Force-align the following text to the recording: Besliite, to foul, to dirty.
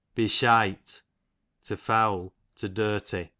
Besliite, 0.15 1.03
to 1.65 1.77
foul, 1.77 2.33
to 2.55 2.67
dirty. 2.67 3.29